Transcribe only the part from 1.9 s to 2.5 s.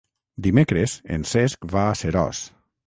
Seròs.